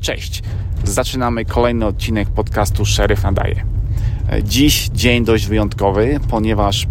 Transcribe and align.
Cześć. 0.00 0.42
Zaczynamy 0.84 1.44
kolejny 1.44 1.86
odcinek 1.86 2.28
podcastu 2.28 2.84
Szeryf 2.84 3.22
Nadaje. 3.22 3.64
Dziś 4.42 4.88
dzień 4.88 5.24
dość 5.24 5.46
wyjątkowy, 5.46 6.20
ponieważ 6.28 6.86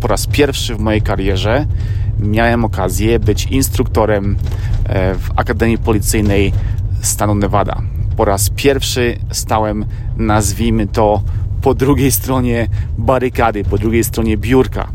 po 0.00 0.08
raz 0.08 0.26
pierwszy 0.26 0.74
w 0.74 0.78
mojej 0.78 1.02
karierze 1.02 1.66
miałem 2.18 2.64
okazję 2.64 3.18
być 3.18 3.44
instruktorem 3.44 4.36
e, 4.84 5.14
w 5.14 5.30
Akademii 5.36 5.78
Policyjnej 5.78 6.52
stanu 7.02 7.34
Nevada. 7.34 7.82
Po 8.16 8.24
raz 8.24 8.50
pierwszy 8.50 9.18
stałem, 9.30 9.84
nazwijmy 10.16 10.86
to, 10.86 11.22
po 11.62 11.74
drugiej 11.74 12.12
stronie 12.12 12.68
barykady, 12.98 13.64
po 13.64 13.78
drugiej 13.78 14.04
stronie 14.04 14.36
biurka. 14.36 14.88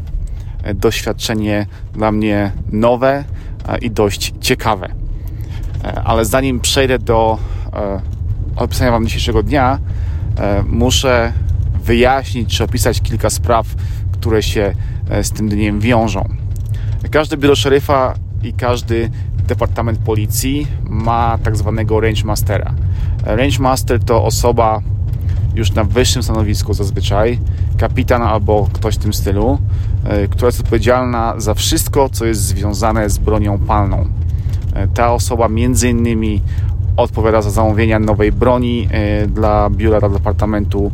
E, 0.63 0.73
doświadczenie 0.73 1.65
dla 1.93 2.11
mnie 2.11 2.51
nowe 2.71 3.23
i 3.81 3.91
dość 3.91 4.33
ciekawe. 4.41 4.89
E, 5.83 6.01
ale 6.03 6.25
zanim 6.25 6.59
przejdę 6.59 6.99
do 6.99 7.37
opisania 8.55 8.91
Wam 8.91 9.05
dzisiejszego 9.05 9.43
dnia, 9.43 9.79
muszę 10.67 11.33
wyjaśnić 11.83 12.57
czy 12.57 12.63
opisać 12.63 13.01
kilka 13.01 13.29
spraw, 13.29 13.67
które 14.11 14.43
się 14.43 14.75
z 15.21 15.31
tym 15.31 15.49
dniem 15.49 15.79
wiążą. 15.79 16.29
Każde 17.11 17.37
biuro 17.37 17.55
szeryfa 17.55 18.13
i 18.43 18.53
każdy 18.53 19.09
departament 19.47 19.99
policji 19.99 20.67
ma 20.89 21.37
tak 21.43 21.57
zwanego 21.57 21.99
range 21.99 22.23
mastera. 22.23 22.73
Range 23.23 23.59
master 23.59 23.99
to 24.03 24.23
osoba 24.23 24.81
już 25.55 25.71
na 25.71 25.83
wyższym 25.83 26.23
stanowisku 26.23 26.73
zazwyczaj, 26.73 27.39
kapitan 27.77 28.21
albo 28.21 28.69
ktoś 28.73 28.95
w 28.95 28.97
tym 28.97 29.13
stylu, 29.13 29.59
e, 30.03 30.27
która 30.27 30.47
jest 30.47 30.59
odpowiedzialna 30.59 31.33
za 31.37 31.53
wszystko, 31.53 32.09
co 32.09 32.25
jest 32.25 32.41
związane 32.41 33.09
z 33.09 33.17
bronią 33.17 33.59
palną. 33.59 34.07
E, 34.73 34.87
ta 34.87 35.13
osoba 35.13 35.47
między 35.47 35.89
innymi 35.89 36.41
odpowiada 36.97 37.41
za 37.41 37.49
zamówienia 37.49 37.99
nowej 37.99 38.31
broni 38.31 38.87
e, 38.91 39.27
dla 39.27 39.69
biura, 39.69 39.99
dla 39.99 40.09
departamentu, 40.09 40.91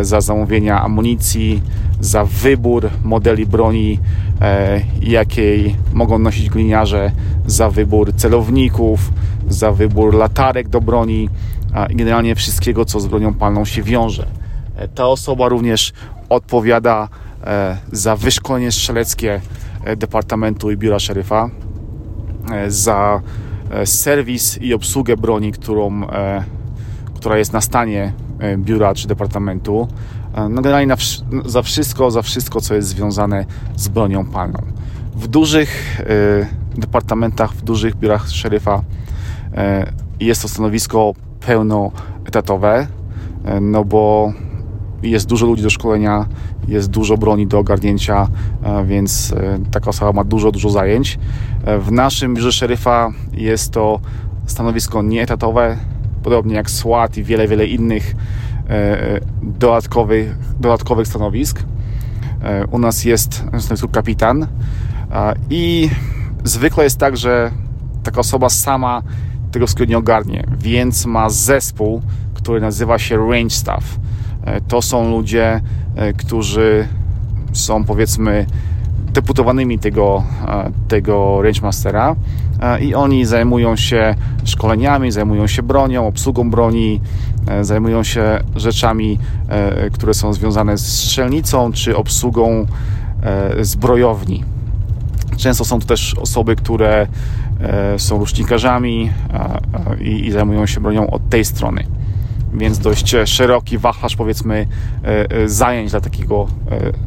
za 0.00 0.20
zamówienia 0.20 0.82
amunicji, 0.82 1.62
za 2.00 2.24
wybór 2.24 2.90
modeli 3.04 3.46
broni, 3.46 3.98
jakiej 5.02 5.76
mogą 5.92 6.18
nosić 6.18 6.50
gliniarze, 6.50 7.12
za 7.46 7.70
wybór 7.70 8.12
celowników, 8.16 9.12
za 9.48 9.72
wybór 9.72 10.14
latarek 10.14 10.68
do 10.68 10.80
broni 10.80 11.28
i 11.90 11.96
generalnie 11.96 12.34
wszystkiego, 12.34 12.84
co 12.84 13.00
z 13.00 13.06
bronią 13.06 13.34
palną 13.34 13.64
się 13.64 13.82
wiąże. 13.82 14.26
E, 14.78 14.88
ta 14.88 15.06
osoba 15.06 15.48
również 15.48 15.92
odpowiada 16.28 17.08
e, 17.44 17.76
za 17.92 18.16
wyszkolenie 18.16 18.72
strzeleckie 18.72 19.40
e, 19.84 19.96
Departamentu 19.96 20.70
i 20.70 20.76
Biura 20.76 20.98
Szeryfa, 20.98 21.50
za 22.68 23.20
serwis 23.84 24.58
i 24.62 24.74
obsługę 24.74 25.16
broni, 25.16 25.52
którą, 25.52 26.00
która 27.14 27.38
jest 27.38 27.52
na 27.52 27.60
stanie 27.60 28.12
biura 28.56 28.94
czy 28.94 29.08
departamentu. 29.08 29.88
No 30.50 30.62
generalnie 30.62 30.94
za 31.44 31.62
wszystko, 31.62 32.10
za 32.10 32.22
wszystko, 32.22 32.60
co 32.60 32.74
jest 32.74 32.88
związane 32.88 33.44
z 33.76 33.88
bronią 33.88 34.24
palną. 34.24 34.58
W 35.14 35.28
dużych 35.28 36.02
departamentach, 36.76 37.52
w 37.52 37.62
dużych 37.62 37.96
biurach 37.96 38.28
szeryfa 38.28 38.82
jest 40.20 40.42
to 40.42 40.48
stanowisko 40.48 41.14
pełnoetatowe, 41.40 42.86
e, 43.44 43.60
no 43.60 43.84
bo 43.84 44.32
jest 45.02 45.26
dużo 45.26 45.46
ludzi 45.46 45.62
do 45.62 45.70
szkolenia, 45.70 46.26
jest 46.68 46.90
dużo 46.90 47.16
broni 47.16 47.46
do 47.46 47.58
ogarnięcia, 47.58 48.28
e, 48.62 48.84
więc 48.84 49.32
e, 49.32 49.58
taka 49.70 49.90
osoba 49.90 50.12
ma 50.12 50.24
dużo, 50.24 50.52
dużo 50.52 50.70
zajęć. 50.70 51.18
W 51.80 51.92
naszym 51.92 52.34
biurze 52.34 52.52
szeryfa 52.52 53.10
jest 53.32 53.72
to 53.72 54.00
stanowisko 54.46 55.02
nieetatowe, 55.02 55.76
podobnie 56.22 56.54
jak 56.54 56.70
SWAT 56.70 57.16
i 57.16 57.24
wiele, 57.24 57.48
wiele 57.48 57.66
innych 57.66 58.14
dodatkowych, 59.42 60.38
dodatkowych 60.60 61.08
stanowisk. 61.08 61.62
U 62.70 62.78
nas 62.78 63.04
jest 63.04 63.34
stanowisko 63.34 63.88
kapitan 63.88 64.46
i 65.50 65.90
zwykle 66.44 66.84
jest 66.84 66.98
tak, 66.98 67.16
że 67.16 67.50
taka 68.02 68.20
osoba 68.20 68.48
sama 68.48 69.02
tego 69.50 69.66
wszystkiego 69.66 69.90
nie 69.90 69.98
ogarnie, 69.98 70.44
więc 70.58 71.06
ma 71.06 71.30
zespół, 71.30 72.02
który 72.34 72.60
nazywa 72.60 72.98
się 72.98 73.16
Range 73.16 73.50
Staff. 73.50 73.98
E, 74.48 74.60
to 74.60 74.82
są 74.82 75.10
ludzie, 75.10 75.60
e, 75.96 76.12
którzy 76.12 76.88
są 77.52 77.84
powiedzmy 77.84 78.46
deputowanymi 79.12 79.78
tego, 79.78 80.24
e, 80.48 80.70
tego 80.88 81.42
Range 81.42 81.60
Mastera 81.62 82.16
i 82.80 82.94
oni 82.94 83.24
zajmują 83.24 83.76
się 83.76 84.14
szkoleniami, 84.44 85.12
zajmują 85.12 85.46
się 85.46 85.62
bronią, 85.62 86.06
obsługą 86.06 86.50
broni, 86.50 87.00
zajmują 87.62 88.02
się 88.02 88.40
rzeczami, 88.56 89.18
które 89.92 90.14
są 90.14 90.32
związane 90.32 90.78
z 90.78 90.86
strzelnicą 90.86 91.72
czy 91.72 91.96
obsługą 91.96 92.66
zbrojowni. 93.60 94.44
Często 95.36 95.64
są 95.64 95.80
to 95.80 95.86
też 95.86 96.14
osoby, 96.14 96.56
które 96.56 97.06
są 97.96 98.18
rusznikarzami 98.18 99.10
i, 100.00 100.26
i 100.26 100.32
zajmują 100.32 100.66
się 100.66 100.80
bronią 100.80 101.10
od 101.10 101.28
tej 101.28 101.44
strony 101.44 101.84
więc 102.54 102.78
dość 102.78 103.14
szeroki 103.24 103.78
wachlarz 103.78 104.16
powiedzmy 104.16 104.66
e, 105.04 105.30
e, 105.30 105.48
zajęć 105.48 105.90
dla 105.90 106.00
takiego 106.00 106.46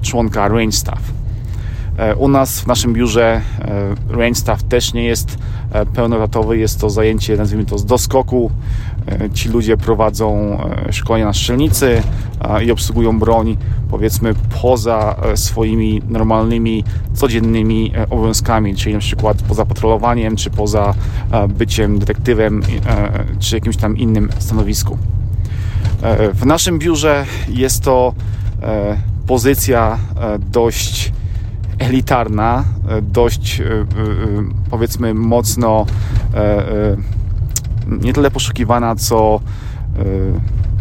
członka 0.02 0.48
range 0.48 0.72
staff. 0.72 1.02
U 2.18 2.28
nas 2.28 2.62
w 2.62 2.68
naszym 2.68 2.94
biurze 2.94 3.42
range 4.10 4.36
staff 4.36 4.64
też 4.64 4.94
nie 4.94 5.04
jest 5.04 5.38
pełnolatowy, 5.94 6.58
jest 6.58 6.82
to 6.82 6.90
zajęcie 6.90 7.38
nazwijmy 7.38 7.66
to 7.66 7.78
z 7.78 7.86
doskoku, 7.86 8.52
E, 9.08 9.30
ci 9.30 9.50
ludzie 9.50 9.78
prowadzą 9.78 10.58
e, 10.88 10.94
szkolenia 10.94 11.26
na 11.26 11.34
strzelnicy 11.34 12.02
i 12.66 12.72
obsługują 12.72 13.20
broń, 13.20 13.58
powiedzmy, 13.90 14.34
poza 14.62 15.16
e, 15.24 15.38
swoimi 15.38 16.02
normalnymi, 16.10 16.84
codziennymi 17.14 17.92
obowiązkami, 18.10 18.76
czyli 18.76 18.94
na 18.94 19.00
przykład 19.00 19.42
poza 19.42 19.66
patrolowaniem, 19.66 20.36
czy 20.36 20.50
poza 20.50 20.94
byciem 21.50 22.00
detektywem, 22.00 22.62
czy 23.40 23.56
jakimś 23.56 23.78
tam 23.78 23.98
innym 23.98 24.30
stanowisku. 24.40 24.98
W 26.34 26.46
naszym 26.46 26.80
biurze 26.80 27.26
jest 27.50 27.84
to 27.84 28.14
pozycja 29.28 29.98
dość 30.52 31.14
elitarna, 31.80 32.64
dość 33.02 33.62
powiedzmy 34.70 35.14
mocno 35.14 35.86
nie 37.88 38.14
tyle 38.14 38.32
poszukiwana, 38.32 38.96
co 38.96 39.40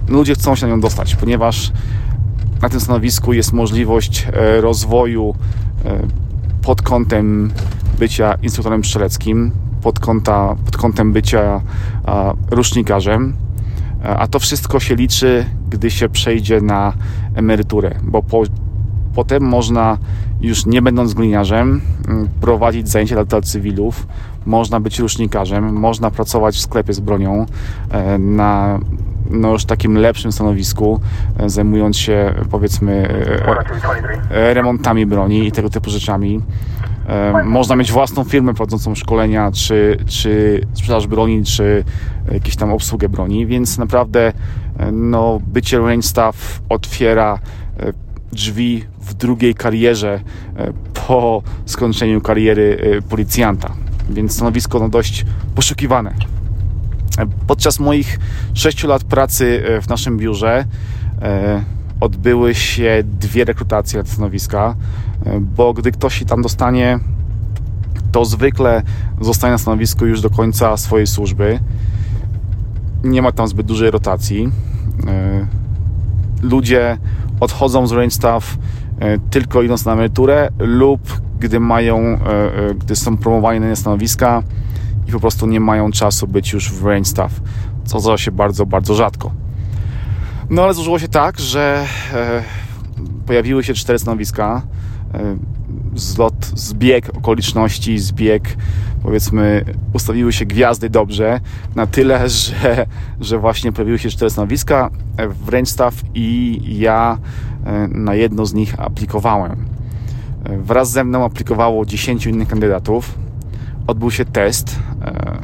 ludzie 0.09 0.35
chcą 0.35 0.55
się 0.55 0.67
na 0.67 0.73
nią 0.73 0.81
dostać, 0.81 1.17
ponieważ 1.17 1.73
na 2.63 2.69
tym 2.69 2.81
stanowisku 2.81 3.33
jest 3.33 3.53
możliwość 3.53 4.27
e, 4.33 4.61
rozwoju 4.61 5.35
e, 5.85 5.99
pod 6.63 6.83
kątem 6.83 7.51
bycia 7.99 8.35
instruktorem 8.43 8.85
strzeleckim, 8.85 9.51
pod, 9.83 9.99
kąta, 9.99 10.57
pod 10.65 10.77
kątem 10.77 11.13
bycia 11.13 11.61
rusznikarzem, 12.51 13.37
a 14.03 14.27
to 14.27 14.39
wszystko 14.39 14.81
się 14.81 14.95
liczy, 14.95 15.45
gdy 15.71 15.91
się 15.91 16.09
przejdzie 16.09 16.61
na 16.61 16.93
emeryturę, 17.35 17.95
bo 18.03 18.23
po, 18.23 18.43
potem 19.15 19.43
można 19.43 19.99
już 20.41 20.67
nie 20.67 20.83
będąc 20.83 21.15
gliniarzem 21.15 21.81
prowadzić 22.41 22.89
zajęcia 22.89 23.25
dla 23.25 23.41
cywilów, 23.41 24.07
można 24.47 24.81
być 24.81 24.99
rusznikarzem, 24.99 25.73
można 25.73 26.11
pracować 26.11 26.55
w 26.55 26.61
sklepie 26.61 26.93
z 26.93 27.01
bronią 27.01 27.47
e, 27.91 28.19
na 28.19 28.79
no 29.31 29.53
już 29.53 29.65
takim 29.65 29.99
lepszym 29.99 30.33
stanowisku, 30.33 31.01
e, 31.39 31.51
zajmując 31.51 31.97
się 31.97 32.35
powiedzmy 32.51 33.09
e, 34.31 34.55
remontami 34.55 35.07
broni 35.07 35.47
i 35.47 35.53
tego 35.53 35.71
typu 35.71 35.91
rzeczami. 35.91 36.41
Można 37.45 37.77
mieć 37.77 37.93
własną 37.93 38.25
firmę 38.25 38.55
prowadzącą 38.55 38.95
szkolenia, 38.95 39.53
czy, 39.53 39.99
czy 40.07 40.61
sprzedaż 40.75 41.07
broni, 41.07 41.45
czy 41.45 41.85
jakieś 42.33 42.57
tam 42.57 42.73
obsługę 42.73 43.09
broni, 43.09 43.47
więc 43.47 43.79
naprawdę 43.79 44.33
no, 44.93 45.41
bycie 45.47 45.79
range 45.79 46.03
staff 46.03 46.61
otwiera 46.69 47.39
drzwi 48.33 48.85
w 49.01 49.15
drugiej 49.15 49.55
karierze 49.55 50.21
po 51.07 51.43
skończeniu 51.67 52.21
kariery 52.21 52.79
policjanta 53.09 53.75
więc 54.11 54.33
stanowisko 54.33 54.79
no 54.79 54.89
dość 54.89 55.25
poszukiwane. 55.55 56.15
Podczas 57.47 57.81
moich 57.81 58.19
6 58.55 58.85
lat 58.85 59.05
pracy 59.05 59.63
e, 59.67 59.81
w 59.81 59.89
naszym 59.89 60.19
biurze 60.19 60.65
e, 61.23 61.63
odbyły 62.01 62.55
się 62.55 63.03
dwie 63.05 63.45
rekrutacje 63.45 63.99
na 63.99 64.05
te 64.05 64.11
stanowiska, 64.11 64.75
e, 65.27 65.41
bo 65.41 65.73
gdy 65.73 65.93
ktoś 65.93 66.19
się 66.19 66.25
tam 66.25 66.43
dostanie, 66.43 66.99
to 68.13 68.25
zwykle 68.25 68.83
zostaje 69.21 69.53
na 69.53 69.59
stanowisku 69.59 70.07
już 70.07 70.21
do 70.21 70.31
końca 70.31 70.77
swojej 70.77 71.07
służby. 71.07 71.61
Nie 73.05 73.23
ma 73.23 73.33
tam 73.33 73.49
zbyt 73.49 73.67
dużej 73.67 73.91
rotacji. 73.91 74.53
Ludzie 76.43 76.99
odchodzą 77.41 77.87
z 77.87 77.93
range 77.93 78.11
staff 78.11 78.59
tylko 79.31 79.63
idąc 79.63 79.85
na 79.85 79.93
emeryturę 79.93 80.49
lub 80.59 81.01
gdy 81.41 81.61
mają, 81.61 81.99
e, 81.99 82.17
e, 82.17 82.75
gdy 82.75 82.97
są 82.97 83.17
promowani 83.17 83.61
na 83.61 83.77
stanowiska 83.77 84.43
i 85.09 85.13
po 85.13 85.21
prostu 85.21 85.47
nie 85.47 85.61
mają 85.61 85.91
czasu 85.91 86.29
być 86.29 86.53
już 86.53 86.73
w 86.73 86.87
range 86.87 87.09
staff. 87.09 87.41
co 87.85 88.01
zdarza 88.01 88.19
się 88.19 88.31
bardzo, 88.31 88.67
bardzo 88.67 88.95
rzadko. 88.95 89.33
No 90.51 90.63
ale 90.63 90.75
złożyło 90.75 90.99
się 90.99 91.09
tak, 91.09 91.41
że 91.41 91.87
pojawiły 93.27 93.65
się 93.65 93.75
cztery 93.75 93.99
stanowiska. 93.99 94.63
Zlot, 95.95 96.47
zbieg 96.55 97.17
okoliczności, 97.17 97.99
zbieg, 97.99 98.57
powiedzmy, 99.03 99.65
ustawiły 99.93 100.33
się 100.33 100.47
gwiazdy 100.47 100.91
dobrze, 100.91 101.41
na 101.75 101.87
tyle, 101.87 102.29
że, 102.39 102.87
że 103.21 103.39
właśnie 103.39 103.73
pojawiły 103.73 103.99
się 103.99 104.09
cztery 104.09 104.31
stanowiska 104.31 104.91
w 105.29 105.49
Range 105.49 105.71
i 106.15 106.61
ja 106.79 107.19
na 107.89 108.15
jedno 108.15 108.47
z 108.47 108.55
nich 108.55 108.81
aplikowałem. 108.81 109.57
Wraz 110.45 110.91
ze 110.91 111.05
mną 111.05 111.25
aplikowało 111.25 111.87
10 111.87 112.27
innych 112.27 112.49
kandydatów. 112.49 113.15
Odbył 113.87 114.11
się 114.11 114.25
test, 114.25 114.77
e, 115.03 115.39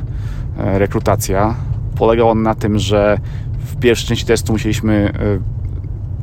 e, 0.59 0.79
rekrutacja. 0.79 1.55
Polegał 1.97 2.31
on 2.31 2.43
na 2.43 2.55
tym, 2.55 2.79
że 2.79 3.19
w 3.77 3.81
pierwszej 3.81 4.09
części 4.09 4.27
testu 4.27 4.53
musieliśmy 4.53 5.13
e, 5.15 5.39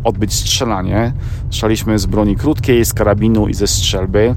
odbyć 0.04 0.34
strzelanie. 0.34 1.14
Strzelaliśmy 1.50 2.00
z 2.00 2.06
broni 2.06 2.36
krótkiej, 2.36 2.86
z 2.86 2.94
karabinu 2.94 3.48
i 3.48 3.54
ze 3.54 3.68
strzelby. 3.68 4.36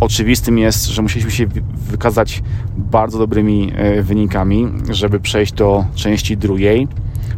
Oczywistym 0.00 0.58
jest, 0.58 0.86
że 0.86 1.02
musieliśmy 1.02 1.30
się 1.30 1.46
wykazać 1.74 2.42
bardzo 2.76 3.18
dobrymi 3.18 3.72
wynikami, 4.02 4.68
żeby 4.90 5.20
przejść 5.20 5.52
do 5.52 5.84
części 5.94 6.36
drugiej. 6.36 6.88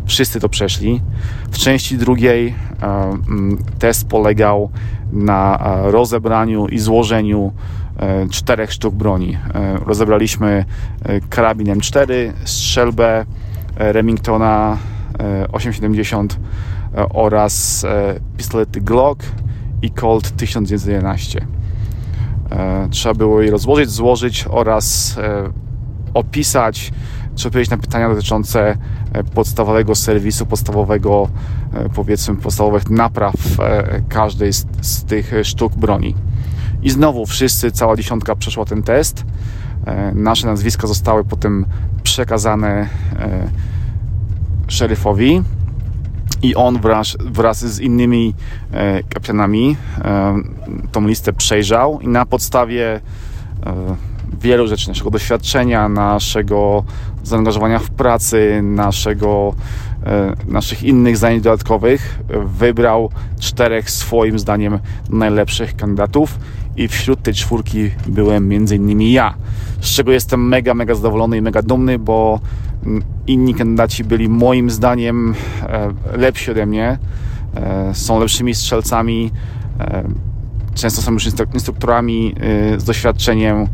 Wszyscy 0.06 0.40
to 0.40 0.48
przeszli. 0.48 1.02
W 1.50 1.58
części 1.58 1.98
drugiej 1.98 2.54
test 3.78 4.08
polegał 4.08 4.70
na 5.12 5.58
e, 5.58 5.90
rozebraniu 5.90 6.66
i 6.66 6.78
złożeniu 6.78 7.52
e, 7.96 8.28
czterech 8.28 8.72
sztuk 8.72 8.94
broni. 8.94 9.38
E, 9.54 9.78
rozebraliśmy 9.86 10.64
karabin 11.30 11.66
M4, 11.66 12.32
strzelbę 12.44 13.24
Remingtona 13.76 14.78
870 15.52 16.38
oraz 17.10 17.86
pistolety 18.36 18.80
Glock 18.80 19.22
i 19.82 19.90
Colt 19.90 20.36
1911. 20.36 21.46
Trzeba 22.90 23.14
było 23.14 23.42
je 23.42 23.50
rozłożyć, 23.50 23.90
złożyć 23.90 24.46
oraz 24.50 25.16
opisać, 26.14 26.92
czy 27.34 27.48
odpowiedzieć 27.48 27.70
na 27.70 27.76
pytania 27.76 28.08
dotyczące 28.08 28.76
podstawowego 29.34 29.94
serwisu, 29.94 30.46
podstawowego, 30.46 31.28
e, 31.74 31.88
powiedzmy, 31.88 32.36
podstawowych 32.36 32.90
napraw 32.90 33.34
e, 33.60 34.02
każdej 34.08 34.52
z, 34.52 34.66
z 34.80 35.04
tych 35.04 35.32
sztuk 35.42 35.74
broni. 35.74 36.14
I 36.82 36.90
znowu 36.90 37.26
wszyscy, 37.26 37.70
cała 37.70 37.96
dziesiątka 37.96 38.36
przeszła 38.36 38.64
ten 38.64 38.82
test. 38.82 39.24
E, 39.86 40.14
nasze 40.14 40.46
nazwiska 40.46 40.86
zostały 40.86 41.24
potem 41.24 41.66
przekazane 42.02 42.88
szeryfowi 44.68 45.42
i 46.42 46.54
on 46.54 46.80
wraz, 46.80 47.16
wraz 47.20 47.66
z 47.66 47.80
innymi 47.80 48.34
kapitanami 49.08 49.76
tą 50.92 51.06
listę 51.06 51.32
przejrzał 51.32 52.00
i 52.00 52.08
na 52.08 52.26
podstawie 52.26 53.00
wielu 54.40 54.66
rzeczy, 54.66 54.88
naszego 54.88 55.10
doświadczenia, 55.10 55.88
naszego 55.88 56.84
zaangażowania 57.24 57.78
w 57.78 57.90
pracy, 57.90 58.60
naszego, 58.62 59.54
e, 60.06 60.34
naszych 60.48 60.82
innych 60.82 61.16
zajęć 61.16 61.42
dodatkowych, 61.42 62.18
wybrał 62.46 63.10
czterech 63.40 63.90
swoim 63.90 64.38
zdaniem 64.38 64.78
najlepszych 65.10 65.76
kandydatów 65.76 66.38
i 66.78 66.88
wśród 66.88 67.22
tej 67.22 67.34
czwórki 67.34 67.90
byłem 68.06 68.52
innymi 68.52 69.12
ja, 69.12 69.34
z 69.80 69.88
czego 69.88 70.12
jestem 70.12 70.48
mega, 70.48 70.74
mega 70.74 70.94
zadowolony 70.94 71.36
i 71.36 71.42
mega 71.42 71.62
dumny, 71.62 71.98
bo 71.98 72.40
inni 73.26 73.54
kandydaci 73.54 74.04
byli 74.04 74.28
moim 74.28 74.70
zdaniem 74.70 75.34
e, 75.62 75.92
lepsi 76.16 76.50
ode 76.50 76.66
mnie, 76.66 76.98
e, 77.54 77.94
są 77.94 78.20
lepszymi 78.20 78.54
strzelcami, 78.54 79.30
często 80.74 81.02
są 81.02 81.12
już 81.12 81.26
instruktorami 81.54 82.34
z 82.76 82.84
doświadczeniem. 82.84 83.66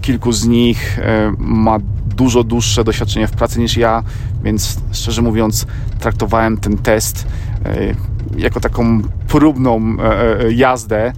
Kilku 0.00 0.32
z 0.32 0.46
nich 0.46 1.00
ma 1.38 1.78
dużo 2.16 2.44
dłuższe 2.44 2.84
doświadczenie 2.84 3.26
w 3.26 3.30
pracy 3.30 3.60
niż 3.60 3.76
ja, 3.76 4.02
więc 4.44 4.80
szczerze 4.92 5.22
mówiąc, 5.22 5.66
traktowałem 5.98 6.56
ten 6.56 6.78
test 6.78 7.26
e, 7.64 7.94
jako 8.36 8.60
taką 8.60 9.02
próbną 9.28 9.96
e, 9.98 10.40
e, 10.40 10.52
jazdę 10.52 11.12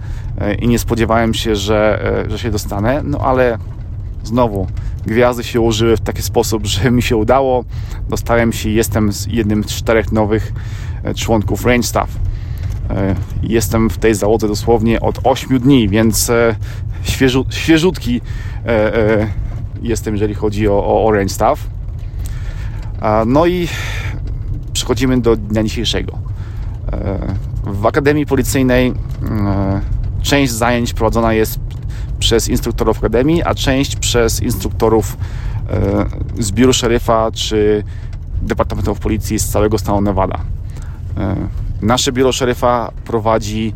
i 0.59 0.67
nie 0.67 0.79
spodziewałem 0.79 1.33
się, 1.33 1.55
że, 1.55 2.25
że 2.27 2.39
się 2.39 2.51
dostanę, 2.51 3.01
no 3.03 3.17
ale 3.17 3.57
znowu 4.23 4.67
gwiazdy 5.05 5.43
się 5.43 5.61
ułożyły 5.61 5.97
w 5.97 6.01
taki 6.01 6.21
sposób, 6.21 6.65
że 6.73 6.91
mi 6.91 7.01
się 7.01 7.17
udało. 7.17 7.65
Dostałem 8.09 8.53
się, 8.53 8.69
jestem 8.69 9.11
jednym 9.27 9.63
z 9.63 9.67
czterech 9.67 10.11
nowych 10.11 10.53
członków 11.15 11.65
Range 11.65 11.87
Staff. 11.87 12.09
Jestem 13.43 13.89
w 13.89 13.97
tej 13.97 14.15
załodze 14.15 14.47
dosłownie 14.47 15.01
od 15.01 15.19
8 15.23 15.59
dni, 15.59 15.89
więc 15.89 16.31
świeżu, 17.03 17.45
świeżutki 17.49 18.21
jestem, 19.81 20.13
jeżeli 20.13 20.33
chodzi 20.33 20.67
o, 20.67 21.05
o 21.05 21.11
Staff. 21.27 21.67
No 23.25 23.45
i 23.45 23.67
przechodzimy 24.73 25.21
do 25.21 25.35
dnia 25.35 25.63
dzisiejszego. 25.63 26.17
E, 26.93 27.19
w 27.63 27.85
Akademii 27.85 28.25
Policyjnej 28.25 28.87
e, 28.87 29.81
część 30.23 30.51
zajęć 30.51 30.93
prowadzona 30.93 31.33
jest 31.33 31.59
przez 32.19 32.49
instruktorów 32.49 32.97
Akademii, 32.97 33.43
a 33.43 33.55
część 33.55 33.95
przez 33.95 34.41
instruktorów 34.41 35.17
e, 35.69 36.43
z 36.43 36.51
biuru 36.51 36.73
szeryfa 36.73 37.31
czy 37.31 37.83
Departamentów 38.41 38.99
Policji 38.99 39.39
z 39.39 39.49
całego 39.49 39.77
stanu 39.77 40.01
Nevada. 40.01 40.39
Nasze 41.81 42.11
biuro 42.11 42.31
szeryfa 42.31 42.91
prowadzi 43.05 43.73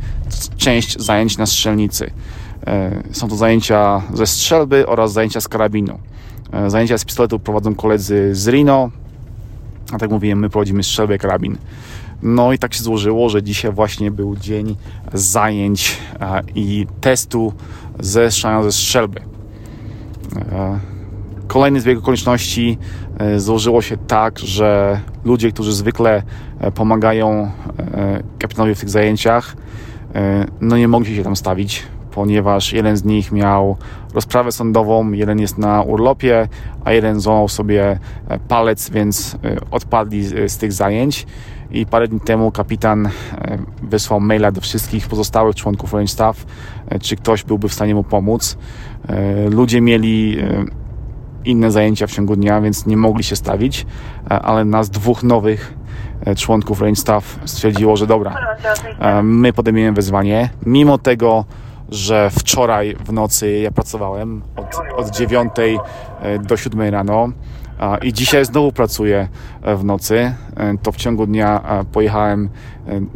część 0.58 1.00
zajęć 1.00 1.38
na 1.38 1.46
strzelnicy. 1.46 2.12
E, 2.68 3.04
są 3.12 3.28
to 3.28 3.36
zajęcia 3.36 4.02
ze 4.14 4.28
strzelby 4.28 4.88
oraz 4.88 5.14
zajęcia 5.14 5.42
z 5.42 5.48
karabinu. 5.48 6.00
E, 6.52 6.70
zajęcia 6.70 6.98
z 6.98 7.06
pistoletu 7.06 7.40
prowadzą 7.40 7.76
koledzy 7.76 8.36
z 8.36 8.48
Rino, 8.48 8.90
a 9.92 9.98
tak 9.98 10.10
mówiłem, 10.10 10.40
my 10.40 10.50
prowadzimy 10.50 10.84
strzelbę 10.84 11.16
i 11.16 11.20
karabin. 11.20 11.58
No 12.22 12.54
i 12.54 12.58
tak 12.60 12.74
się 12.74 12.84
złożyło, 12.84 13.30
że 13.30 13.44
dzisiaj 13.44 13.72
właśnie 13.72 14.12
był 14.12 14.36
dzień 14.36 14.76
zajęć 15.14 15.98
e, 16.20 16.42
i 16.56 16.88
testu 17.02 17.54
ze 18.00 18.32
ze 18.64 18.72
strzelby. 18.72 19.22
Kolejny 21.48 21.82
zbieg 21.82 21.98
okoliczności 21.98 22.78
złożyło 23.38 23.82
się 23.82 23.98
tak, 23.98 24.40
że 24.40 25.00
ludzie, 25.26 25.52
którzy 25.52 25.74
zwykle 25.74 26.24
pomagają 26.76 27.52
kapitanowi 28.40 28.76
w 28.76 28.80
tych 28.80 28.90
zajęciach, 28.90 29.56
no 30.62 30.78
nie 30.78 30.88
mogli 30.88 31.16
się 31.16 31.24
tam 31.24 31.36
stawić 31.36 31.84
ponieważ 32.18 32.74
jeden 32.74 32.98
z 32.98 33.04
nich 33.04 33.32
miał 33.32 33.78
rozprawę 34.14 34.52
sądową, 34.52 35.12
jeden 35.12 35.40
jest 35.40 35.58
na 35.58 35.82
urlopie, 35.82 36.48
a 36.86 36.92
jeden 36.92 37.20
złamał 37.20 37.48
sobie 37.48 38.00
e, 38.28 38.40
palec, 38.40 38.90
więc 38.90 39.38
e, 39.44 39.58
odpadli 39.72 40.24
z 40.50 40.58
tych 40.58 40.74
zajęć. 40.74 41.26
I 41.72 41.86
parę 41.86 42.08
dni 42.08 42.20
temu 42.20 42.52
kapitan 42.52 43.06
e, 43.06 43.12
wysłał 43.84 44.20
maila 44.20 44.52
do 44.52 44.62
wszystkich 44.62 45.08
pozostałych 45.08 45.56
członków 45.56 45.94
Range 45.94 46.08
Staff, 46.08 46.46
czy 47.02 47.16
ktoś 47.16 47.44
byłby 47.44 47.70
w 47.70 47.74
stanie 47.74 47.96
mu 47.96 48.04
pomóc. 48.04 48.58
Ludzie 49.50 49.82
mieli 49.82 50.38
inne 51.46 51.72
zajęcia 51.72 52.08
w 52.08 52.12
ciągu 52.12 52.36
dnia, 52.36 52.62
więc 52.62 52.86
nie 52.86 52.98
mogli 52.98 53.24
się 53.24 53.36
stawić, 53.36 53.86
ale 54.30 54.66
nas 54.66 54.90
dwóch 54.90 55.24
nowych 55.24 55.74
członków 56.38 56.82
Range 56.82 56.96
Staff 56.96 57.40
stwierdziło, 57.46 57.98
że 57.98 58.08
dobra, 58.08 58.36
my 59.24 59.54
podejmiemy 59.54 59.92
wyzwanie. 59.92 60.50
Mimo 60.66 60.98
tego, 60.98 61.46
że 61.90 62.30
wczoraj 62.30 62.96
w 63.06 63.14
nocy 63.14 63.52
ja 63.52 63.72
pracowałem 63.72 64.42
od, 64.56 64.66
od 64.98 65.16
9 65.16 65.52
e, 66.20 66.40
do 66.40 66.58
7 66.58 66.82
rano 66.82 67.30
i 68.04 68.14
dzisiaj 68.14 68.46
znowu 68.46 68.72
pracuję 68.72 69.28
e, 69.62 69.76
w 69.76 69.84
nocy. 69.84 70.34
E, 70.56 70.78
to 70.84 70.92
w 70.92 70.96
ciągu 70.96 71.26
dnia 71.26 71.84
pojechałem 71.92 72.50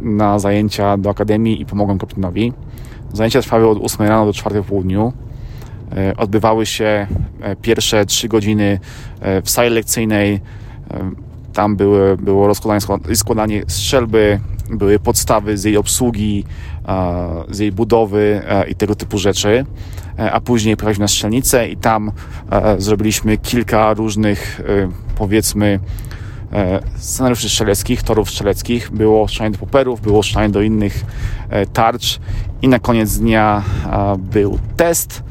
na 0.00 0.38
zajęcia 0.38 0.96
do 0.96 1.10
akademii 1.10 1.60
i 1.60 1.66
pomogłem 1.66 1.98
kapitanowi. 1.98 2.52
Zajęcia 3.12 3.42
trwały 3.42 3.68
od 3.68 3.78
8 3.84 4.06
rano 4.06 4.26
do 4.26 4.32
4 4.32 4.62
w 4.62 4.66
południu. 4.66 5.12
Odbywały 6.16 6.66
się 6.66 7.06
pierwsze 7.62 8.06
3 8.06 8.28
godziny 8.28 8.80
w 9.44 9.50
sali 9.50 9.70
lekcyjnej. 9.70 10.40
Tam 11.52 11.76
były, 11.76 12.16
było 12.16 12.46
rozkładanie 12.46 12.80
składanie 13.14 13.62
strzelby, 13.66 14.40
były 14.72 14.98
podstawy 14.98 15.58
z 15.58 15.64
jej 15.64 15.76
obsługi, 15.76 16.44
z 17.50 17.58
jej 17.58 17.72
budowy 17.72 18.42
i 18.68 18.74
tego 18.74 18.94
typu 18.94 19.18
rzeczy. 19.18 19.64
E, 20.18 20.32
a 20.32 20.40
później 20.40 20.76
pojechaliśmy 20.76 21.02
na 21.02 21.08
strzelnicę 21.08 21.68
i 21.68 21.76
tam 21.76 22.12
e, 22.50 22.80
zrobiliśmy 22.80 23.38
kilka 23.38 23.94
różnych, 23.94 24.60
e, 24.60 24.64
powiedzmy, 25.16 25.80
scenariuszy 26.96 27.48
strzeleckich, 27.48 28.02
torów 28.02 28.30
strzeleckich. 28.30 28.90
Było 28.90 29.28
strzelanie 29.28 29.52
do 29.52 29.58
poperów, 29.58 30.00
było 30.00 30.22
strzelanie 30.22 30.52
do 30.52 30.62
innych 30.62 31.04
tarcz 31.72 32.20
i 32.62 32.68
na 32.68 32.78
koniec 32.78 33.18
dnia 33.18 33.62
był 34.18 34.58
test, 34.76 35.22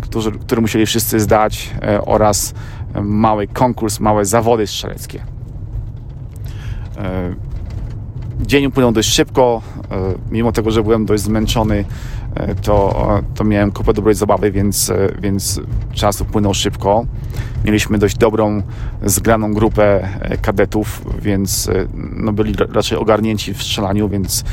który, 0.00 0.38
który 0.38 0.60
musieli 0.60 0.86
wszyscy 0.86 1.20
zdać 1.20 1.70
oraz 2.06 2.54
mały 3.02 3.46
konkurs, 3.46 4.00
małe 4.00 4.24
zawody 4.24 4.66
strzeleckie. 4.66 5.20
Dzień 8.46 8.66
upłynął 8.66 8.92
dość 8.92 9.08
szybko, 9.08 9.62
mimo 10.30 10.52
tego, 10.52 10.70
że 10.70 10.82
byłem 10.82 11.06
dość 11.06 11.22
zmęczony, 11.22 11.84
to, 12.62 13.06
to 13.34 13.44
miałem 13.44 13.72
kupę 13.72 13.92
dobrej 13.92 14.14
zabawy, 14.14 14.50
więc, 14.50 14.92
więc 15.20 15.60
czas 15.92 16.20
upłynął 16.20 16.54
szybko. 16.54 17.06
Mieliśmy 17.64 17.98
dość 17.98 18.16
dobrą, 18.16 18.62
zgraną 19.02 19.54
grupę 19.54 20.08
kadetów, 20.42 21.04
więc 21.22 21.70
no, 21.94 22.32
byli 22.32 22.54
raczej 22.72 22.98
ogarnięci 22.98 23.54
w 23.54 23.62
strzelaniu, 23.62 24.08
więc 24.08 24.44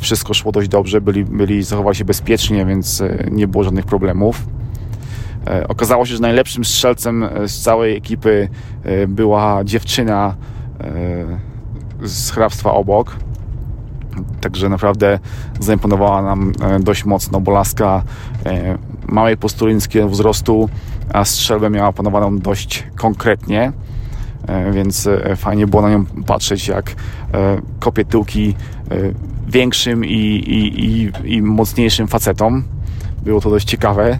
wszystko 0.00 0.34
szło 0.34 0.52
dość 0.52 0.68
dobrze, 0.68 1.00
byli, 1.00 1.24
byli 1.24 1.62
zachowali 1.62 1.96
się 1.96 2.04
bezpiecznie, 2.04 2.66
więc 2.66 3.02
nie 3.30 3.48
było 3.48 3.64
żadnych 3.64 3.84
problemów. 3.84 4.46
Okazało 5.68 6.06
się, 6.06 6.14
że 6.14 6.20
najlepszym 6.20 6.64
strzelcem 6.64 7.28
z 7.46 7.62
całej 7.62 7.96
ekipy 7.96 8.48
była 9.08 9.64
dziewczyna 9.64 10.34
z 12.02 12.30
hrabstwa 12.30 12.72
obok 12.72 13.16
Także 14.40 14.68
naprawdę 14.68 15.18
zaimponowała 15.60 16.22
nam 16.22 16.52
e, 16.62 16.80
dość 16.80 17.04
mocno, 17.04 17.40
bo 17.40 17.52
laska 17.52 18.02
e, 18.46 18.78
małej 19.08 19.36
postury 19.36 19.74
niskiego 19.74 20.08
wzrostu, 20.08 20.68
a 21.12 21.24
strzelbę 21.24 21.70
miała 21.70 21.92
panowaną 21.92 22.38
dość 22.38 22.86
konkretnie, 22.96 23.72
e, 24.46 24.72
więc 24.72 25.08
fajnie 25.36 25.66
było 25.66 25.82
na 25.82 25.90
nią 25.90 26.04
patrzeć, 26.26 26.68
jak 26.68 26.94
kopie 27.80 28.04
tyłki 28.04 28.54
większym 29.48 30.04
i, 30.04 30.18
i, 30.46 30.84
i, 30.84 31.12
i 31.24 31.42
mocniejszym 31.42 32.08
facetom. 32.08 32.64
Było 33.22 33.40
to 33.40 33.50
dość 33.50 33.68
ciekawe. 33.68 34.18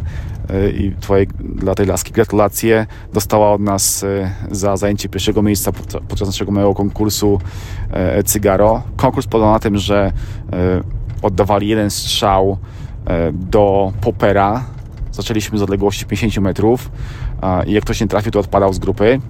E, 0.52 0.70
i 0.70 0.92
twojej, 1.00 1.26
dla 1.40 1.74
tej 1.74 1.86
laski 1.86 2.12
gratulacje. 2.12 2.86
Dostała 3.12 3.52
od 3.52 3.60
nas 3.60 4.04
e, 4.04 4.30
za 4.50 4.76
zajęcie 4.76 5.08
pierwszego 5.08 5.42
miejsca 5.42 5.72
podczas 6.08 6.28
naszego 6.28 6.52
małego 6.52 6.74
konkursu 6.74 7.40
e, 7.90 8.22
Cygaro. 8.22 8.82
Konkurs 8.96 9.26
polegał 9.26 9.52
na 9.52 9.58
tym, 9.58 9.78
że 9.78 10.12
oddawali 11.22 11.68
jeden 11.68 11.90
strzał 11.90 12.58
do 13.32 13.92
popera. 14.00 14.64
Zaczęliśmy 15.12 15.58
z 15.58 15.62
odległości 15.62 16.06
50 16.06 16.44
metrów 16.44 16.90
i 17.66 17.72
jak 17.72 17.84
ktoś 17.84 18.00
nie 18.00 18.08
trafił, 18.08 18.32
to 18.32 18.40
odpadał 18.40 18.72
z 18.72 18.78
grupy 18.78 19.20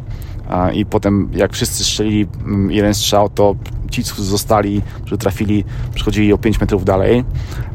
i 0.74 0.86
potem 0.86 1.28
jak 1.32 1.52
wszyscy 1.52 1.84
strzelili 1.84 2.26
mm, 2.46 2.70
jeden 2.70 2.94
strzał, 2.94 3.28
to 3.28 3.54
ci, 3.90 4.04
co 4.04 4.22
zostali, 4.22 4.82
że 5.06 5.18
trafili, 5.18 5.64
przechodzili 5.94 6.32
o 6.32 6.38
5 6.38 6.60
metrów 6.60 6.84
dalej. 6.84 7.24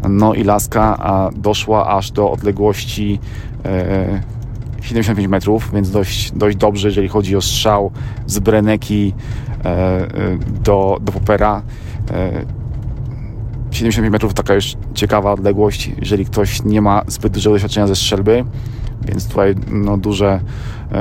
No 0.10 0.34
i 0.34 0.44
laska 0.44 1.00
doszła 1.36 1.88
aż 1.88 2.12
do 2.12 2.32
odległości 2.32 3.20
75 4.82 5.26
e, 5.26 5.30
metrów, 5.30 5.72
więc 5.74 5.92
dość, 5.92 6.32
dość 6.32 6.58
dobrze, 6.58 6.88
jeżeli 6.88 7.08
chodzi 7.08 7.36
o 7.36 7.42
strzał 7.42 7.92
z 8.28 8.40
Breneki 8.40 9.14
e, 9.66 9.68
e, 9.68 10.08
do, 10.64 10.98
do 11.02 11.12
Popera. 11.12 11.62
75 13.72 14.12
metrów 14.12 14.34
taka 14.34 14.54
już 14.54 14.76
ciekawa 14.94 15.32
odległość, 15.32 15.92
jeżeli 16.00 16.26
ktoś 16.26 16.64
nie 16.64 16.82
ma 16.82 17.02
zbyt 17.08 17.34
dużego 17.34 17.56
doświadczenia 17.56 17.88
ze 17.88 17.96
strzelby, 17.96 18.46
więc 19.06 19.28
tutaj 19.28 19.56
no, 19.72 19.98
duże, 19.98 20.40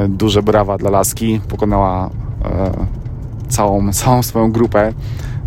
duże 0.09 0.43
brawa 0.43 0.79
dla 0.79 0.91
Laski. 0.91 1.41
Pokonała 1.49 2.11
całą, 3.49 3.93
całą 3.93 4.23
swoją 4.23 4.53
grupę 4.53 4.93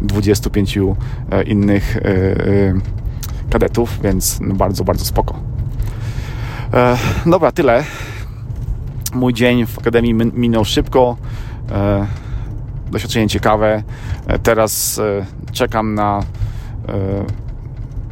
25 0.02 0.78
e, 0.78 1.44
innych 1.44 1.98
e, 1.98 2.02
e, 2.02 2.74
kadetów, 3.50 4.00
więc 4.04 4.40
no 4.42 4.56
bardzo, 4.56 4.84
bardzo 4.84 5.06
spoko. 5.06 5.40
Dobra, 7.26 7.52
tyle. 7.52 7.84
Mój 9.14 9.34
dzień 9.34 9.66
w 9.66 9.80
Akademii 9.80 10.14
minął 10.14 10.66
szybko. 10.66 11.18
Doświadczenie 12.92 13.28
ciekawe. 13.28 13.84
Teraz 14.44 15.02
czekam 15.52 15.96
na 15.96 16.20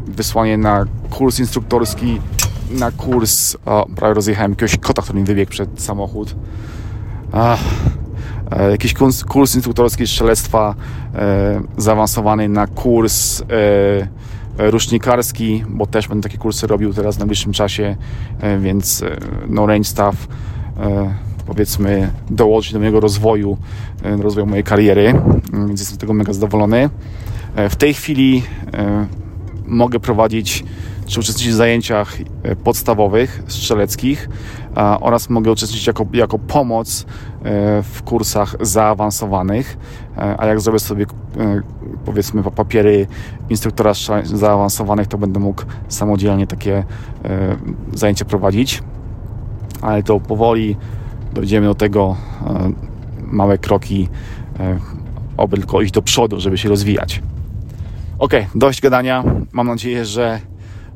wysłanie 0.08 0.58
na 0.58 0.86
kurs 1.10 1.40
instruktorski, 1.40 2.22
na 2.72 2.92
kurs. 2.92 3.58
O, 3.66 3.88
prawie 3.96 4.14
rozjechałem 4.14 4.52
jakiegoś 4.52 4.78
kota, 4.78 5.02
który 5.02 5.20
mi 5.20 5.26
wybiegł 5.26 5.52
przed 5.52 5.82
samochód. 5.82 6.36
Ach 7.32 7.60
E, 8.52 8.72
jakiś 8.72 8.94
kurs, 8.94 9.24
kurs 9.24 9.56
instruktorski 9.56 10.08
strzelectwa 10.08 10.76
e, 11.16 11.62
zaawansowany 11.78 12.50
na 12.50 12.68
kurs 12.68 13.42
e, 13.42 13.46
rusznikarski, 14.58 15.64
bo 15.70 15.86
też 15.86 16.08
będę 16.08 16.30
takie 16.30 16.38
kursy 16.38 16.68
robił 16.68 16.94
teraz 16.94 17.16
w 17.16 17.20
najbliższym 17.20 17.54
czasie, 17.54 17.96
więc 18.60 19.04
no 19.48 19.66
range 19.66 19.84
staff 19.84 20.28
powiedzmy 21.46 22.12
dołożyć 22.30 22.74
do 22.74 22.80
mojego 22.80 23.00
rozwoju, 23.00 23.58
rozwoju 24.04 24.46
mojej 24.46 24.64
kariery, 24.64 25.14
więc 25.68 25.80
jestem 25.80 25.96
z 25.96 25.98
tego 25.98 26.14
mega 26.14 26.34
zadowolony. 26.34 26.90
W 27.70 27.76
tej 27.76 27.94
chwili 27.94 28.44
mogę 29.66 30.00
prowadzić 30.00 30.64
czy 31.06 31.20
uczestniczyć 31.20 31.54
w 31.54 31.56
zajęciach 31.56 32.18
e, 32.44 32.56
podstawowych, 32.56 33.44
strzeleckich 33.48 34.30
oraz 35.02 35.30
mogę 35.30 35.52
uczestniczyć 35.52 35.88
jako, 35.88 36.06
jako 36.14 36.40
pomoc 36.40 37.02
e, 37.02 37.06
w 37.84 38.04
kursach 38.04 38.56
zaawansowanych, 38.62 39.78
e, 40.18 40.36
a 40.40 40.46
jak 40.46 40.62
zrobię 40.62 40.80
sobie 40.80 41.06
powiedzmy 42.06 42.44
papiery 42.44 43.08
instruktora 43.50 43.94
zaawansowanych, 44.24 45.08
to 45.08 45.18
będę 45.18 45.40
mógł 45.40 45.64
samodzielnie 45.88 46.48
takie 46.48 46.84
zajęcia 47.94 48.26
prowadzić, 48.26 48.84
ale 49.82 50.04
to 50.04 50.20
powoli 50.20 50.78
dojdziemy 51.34 51.68
do 51.68 51.76
tego 51.76 52.16
małe 53.28 53.58
kroki, 53.58 54.10
oby 55.38 55.58
tylko 55.58 55.82
iść 55.82 55.94
do 55.94 56.02
przodu, 56.02 56.40
żeby 56.40 56.58
się 56.58 56.70
rozwijać. 56.70 57.22
Ok, 58.20 58.34
dość 58.56 58.82
gadania. 58.82 59.24
Mam 59.52 59.68
nadzieję, 59.68 60.06
że 60.06 60.40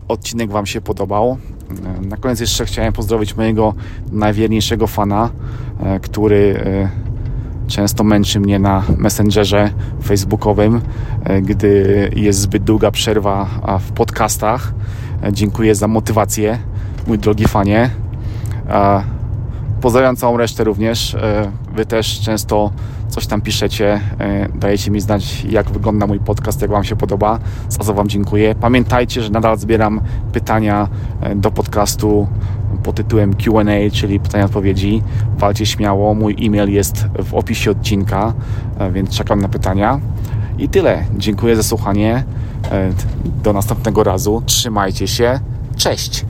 odcinek 0.09 0.51
Wam 0.51 0.65
się 0.65 0.81
podobał. 0.81 1.37
Na 2.01 2.17
koniec 2.17 2.39
jeszcze 2.39 2.65
chciałem 2.65 2.93
pozdrowić 2.93 3.37
mojego 3.37 3.73
najwierniejszego 4.11 4.87
fana, 4.87 5.29
e, 5.79 5.99
który 5.99 6.63
e, 6.65 6.89
często 7.67 8.03
męczy 8.03 8.39
mnie 8.39 8.59
na 8.59 8.83
Messengerze 8.97 9.71
facebookowym, 10.03 10.81
e, 11.23 11.41
gdy 11.41 12.11
jest 12.15 12.39
zbyt 12.39 12.63
długa 12.63 12.91
przerwa 12.91 13.47
w 13.79 13.91
podcastach. 13.91 14.73
Dziękuję 15.31 15.75
za 15.75 15.87
motywację, 15.87 16.59
mój 17.07 17.17
drogi 17.17 17.47
fanie. 17.47 17.89
Pozdrawiam 19.81 20.15
całą 20.15 20.37
resztę 20.37 20.63
również. 20.63 21.17
Wy 21.75 21.85
też 21.85 22.19
często 22.19 22.71
coś 23.09 23.27
tam 23.27 23.41
piszecie, 23.41 24.01
e, 24.19 24.49
dajecie 24.55 24.91
mi 24.91 25.01
znać, 25.01 25.43
jak 25.43 25.69
wygląda 25.69 26.07
mój 26.07 26.19
podcast, 26.19 26.61
jak 26.61 26.71
Wam 26.71 26.83
się 26.83 26.95
podoba. 26.95 27.39
Za 27.69 27.77
co 27.77 27.93
Wam 27.93 28.07
dziękuję. 28.07 28.55
Pamiętajcie, 28.55 29.23
że 29.23 29.29
nadal 29.29 29.57
zbieram 29.57 30.01
pytania 30.33 30.87
e, 31.21 31.35
do 31.35 31.51
podcastu 31.51 32.27
pod 32.83 32.95
tytułem 32.95 33.33
QA, 33.35 33.63
czyli 33.93 34.19
pytania 34.19 34.45
odpowiedzi. 34.45 35.03
Walcie 35.37 35.65
śmiało. 35.65 36.13
Mój 36.13 36.35
e-mail 36.41 36.69
jest 36.69 37.05
w 37.23 37.33
opisie 37.33 37.71
odcinka, 37.71 38.33
e, 38.79 38.91
więc 38.91 39.09
czekam 39.09 39.41
na 39.41 39.49
pytania. 39.49 39.99
I 40.57 40.69
tyle. 40.69 41.03
Dziękuję 41.17 41.55
za 41.55 41.63
słuchanie. 41.63 42.23
Do 43.43 43.53
następnego 43.53 44.03
razu. 44.03 44.43
Trzymajcie 44.45 45.07
się. 45.07 45.39
Cześć. 45.77 46.25